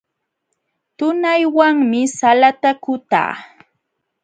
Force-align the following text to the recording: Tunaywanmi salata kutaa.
Tunaywanmi 0.97 2.01
salata 2.17 2.71
kutaa. 2.83 3.31